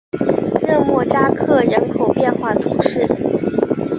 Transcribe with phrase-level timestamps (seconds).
[0.63, 3.05] 热莫扎克人口变化图示